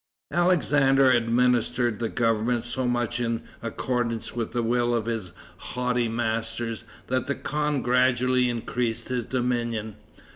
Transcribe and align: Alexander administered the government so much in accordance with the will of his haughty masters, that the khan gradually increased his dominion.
Alexander 0.31 1.11
administered 1.11 1.99
the 1.99 2.09
government 2.09 2.65
so 2.65 2.87
much 2.87 3.19
in 3.19 3.43
accordance 3.61 4.35
with 4.35 4.51
the 4.51 4.63
will 4.63 4.95
of 4.95 5.05
his 5.05 5.31
haughty 5.57 6.07
masters, 6.07 6.83
that 7.05 7.27
the 7.27 7.35
khan 7.35 7.83
gradually 7.83 8.49
increased 8.49 9.09
his 9.09 9.27
dominion. 9.27 9.95